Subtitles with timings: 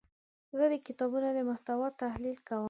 [0.57, 2.59] زه د کتابونو د محتوا تحلیل کوم.